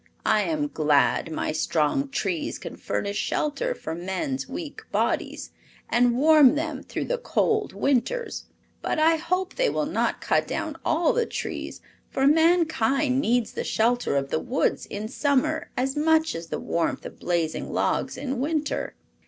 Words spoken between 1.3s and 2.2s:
my strong